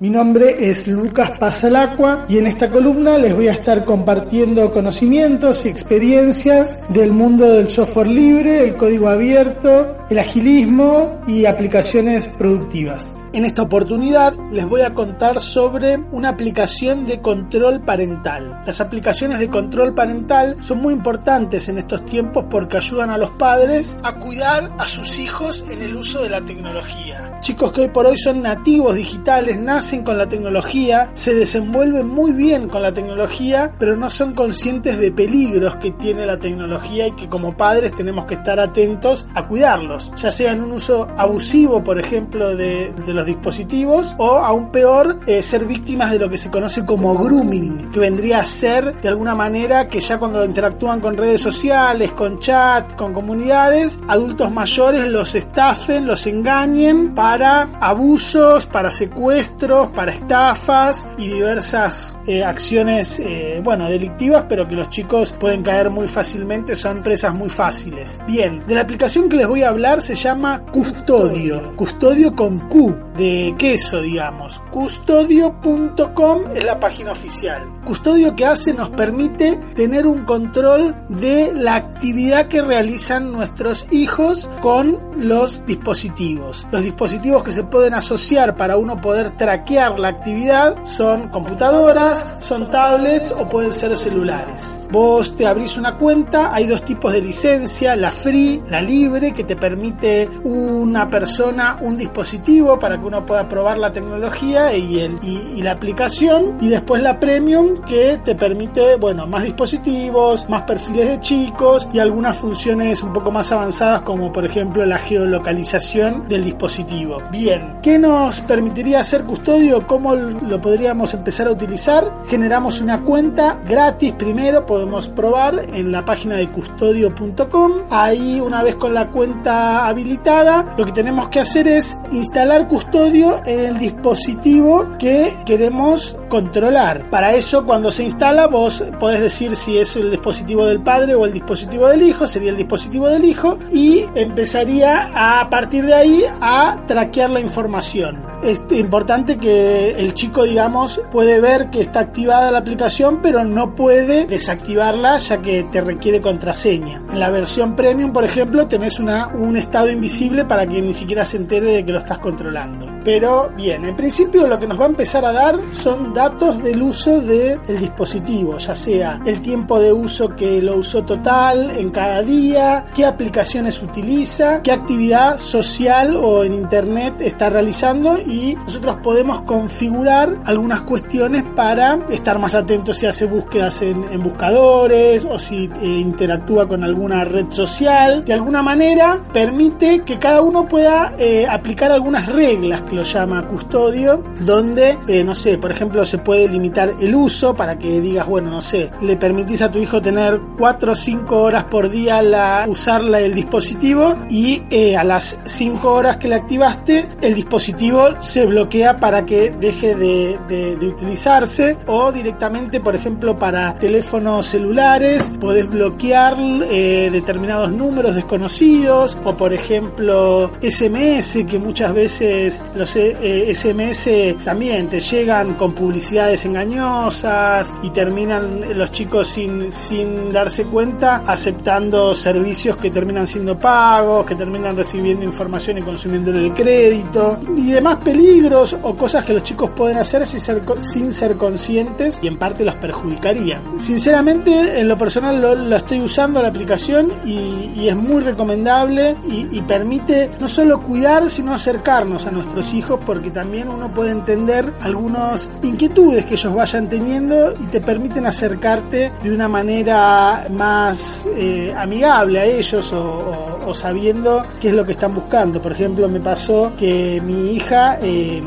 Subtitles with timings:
[0.00, 5.66] Mi nombre es Lucas Pasalacqua y en esta columna les voy a estar compartiendo conocimientos
[5.66, 13.12] y experiencias del mundo del software libre, el código abierto, el agilismo y aplicaciones productivas.
[13.32, 18.60] En esta oportunidad les voy a contar sobre una aplicación de control parental.
[18.66, 23.30] Las aplicaciones de control parental son muy importantes en estos tiempos porque ayudan a los
[23.32, 27.38] padres a cuidar a sus hijos en el uso de la tecnología.
[27.40, 32.32] Chicos que hoy por hoy son nativos digitales, nacen con la tecnología, se desenvuelven muy
[32.32, 37.12] bien con la tecnología, pero no son conscientes de peligros que tiene la tecnología y
[37.12, 41.84] que como padres tenemos que estar atentos a cuidarlos, ya sea en un uso abusivo,
[41.84, 46.38] por ejemplo, de, de los dispositivos o aún peor eh, ser víctimas de lo que
[46.38, 51.00] se conoce como grooming, que vendría a ser de alguna manera que ya cuando interactúan
[51.00, 58.66] con redes sociales, con chat, con comunidades, adultos mayores los estafen, los engañen para abusos,
[58.66, 65.32] para secuestros, para estafas y diversas eh, acciones, eh, bueno, delictivas, pero que los chicos
[65.32, 68.20] pueden caer muy fácilmente, son presas muy fáciles.
[68.26, 72.96] Bien, de la aplicación que les voy a hablar se llama Custodio, Custodio con Q,
[73.16, 74.60] de queso, digamos.
[74.70, 77.68] Custodio.com es la página oficial.
[77.84, 84.48] Custodio que hace nos permite tener un control de la actividad que realizan nuestros hijos
[84.60, 86.66] con los dispositivos.
[86.70, 92.70] Los dispositivos que se pueden asociar para uno poder traquear la actividad son computadoras, son
[92.70, 94.86] tablets o pueden ser celulares.
[94.90, 99.44] Vos te abrís una cuenta, hay dos tipos de licencia, la free, la libre, que
[99.44, 105.18] te permite una persona un dispositivo para que uno pueda probar la tecnología y, el,
[105.20, 111.08] y, la aplicación, y después la premium que te permite, bueno, más dispositivos, más perfiles
[111.08, 116.44] de chicos y algunas funciones un poco más avanzadas como por ejemplo la geolocalización del
[116.44, 117.18] dispositivo.
[117.32, 119.84] Bien, ¿qué nos permitiría hacer custodio?
[119.88, 122.12] ¿Cómo lo podríamos empezar a utilizar?
[122.28, 127.72] Generamos una cuenta gratis primero, podemos probar en la página de custodio.com.
[127.90, 132.89] Ahí una vez con la cuenta habilitada, lo que tenemos que hacer es instalar custodio
[132.92, 137.10] en el dispositivo que queremos controlar.
[137.10, 141.26] Para eso cuando se instala vos podés decir si es el dispositivo del padre o
[141.26, 146.24] el dispositivo del hijo, sería el dispositivo del hijo y empezaría a, partir de ahí
[146.40, 148.24] a traquear la información.
[148.42, 153.74] Es importante que el chico, digamos, puede ver que está activada la aplicación, pero no
[153.74, 157.02] puede desactivarla ya que te requiere contraseña.
[157.12, 161.26] En la versión premium, por ejemplo, tenés una, un estado invisible para que ni siquiera
[161.26, 162.86] se entere de que lo estás controlando.
[163.04, 166.82] Pero bien, en principio lo que nos va a empezar a dar son datos del
[166.82, 172.20] uso del dispositivo, ya sea el tiempo de uso que lo usó total en cada
[172.22, 179.42] día, qué aplicaciones utiliza, qué actividad social o en internet está realizando y nosotros podemos
[179.42, 185.86] configurar algunas cuestiones para estar más atentos si hace búsquedas en, buscadores o si eh,
[185.86, 188.24] interactúa con alguna red social.
[188.26, 193.46] De alguna manera permite que cada uno pueda eh, aplicar algunas reglas que lo llama
[193.46, 198.26] custodio, donde, eh, no sé, por ejemplo, se puede limitar el uso para que digas,
[198.26, 202.20] bueno, no sé, le permitís a tu hijo tener 4 o 5 horas por día
[202.20, 204.60] la, usar el dispositivo y
[204.96, 210.78] a las 5 horas que le activaste, el dispositivo se bloquea para que deje de,
[210.80, 219.36] utilizarse o directamente, por ejemplo, para teléfonos celulares, podés bloquear eh, determinados números desconocidos o,
[219.36, 227.74] por ejemplo, SMS, que muchas veces los SMS eh, también te llegan con publicidades engañosas
[227.82, 234.34] y terminan los chicos sin, sin darse cuenta aceptando servicios que terminan siendo pagos, que
[234.34, 239.72] terminan recibiendo información y consumiendo el crédito y demás peligros o cosas que los chicos
[239.76, 243.60] pueden hacer sin ser, sin ser conscientes y en parte los perjudicaría.
[243.78, 250.30] Sinceramente, en lo personal lo, estoy usando la aplicación y, es muy recomendable y, permite
[250.40, 255.89] no solo cuidar, sino acercarnos a nuestros hijos porque también uno puede entender algunas inquietudes
[255.94, 262.44] que ellos vayan teniendo y te permiten acercarte de una manera más eh, amigable a
[262.44, 265.60] ellos o sabiendo qué es lo que están buscando.
[265.60, 268.42] Por ejemplo, me pasó que mi hija eh,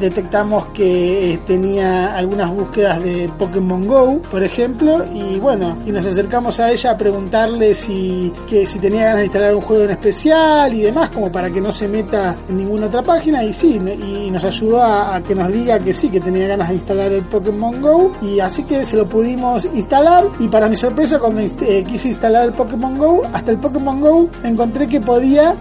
[0.00, 6.06] detectamos que eh, tenía algunas búsquedas de Pokémon Go, por ejemplo, y bueno, y nos
[6.06, 9.90] acercamos a ella a preguntarle si, que, si tenía ganas de instalar un juego en
[9.90, 13.74] especial y demás, como para que no se meta en ninguna otra página, y sí,
[13.76, 17.24] y nos ayudó a, que nos diga que sí, que tenía ganas de instalar el
[17.24, 21.84] Pokémon Go, y así que se lo pudimos instalar, y para mi sorpresa, cuando eh,
[21.86, 25.54] quise instalar el Pokémon Go, hasta el Pokémon Go encontré que podía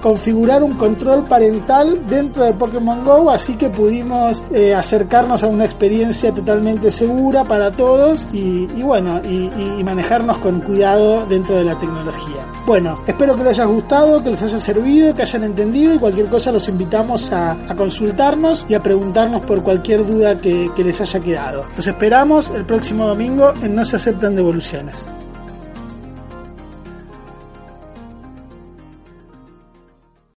[0.00, 5.64] configurar un control parental dentro de Pokémon Go, así que pudimos eh, acercarnos a una
[5.64, 12.44] experiencia totalmente segura para todos y, bueno, y, manejarnos con cuidado dentro de la tecnología.
[12.66, 16.28] Bueno, espero que les haya gustado, que les haya servido, que hayan entendido y cualquier
[16.28, 21.18] cosa los invitamos a, consultarnos y a preguntarnos por cualquier duda que, que les haya
[21.18, 21.64] quedado.
[21.74, 25.06] Los esperamos el próximo domingo en No se aceptan devoluciones.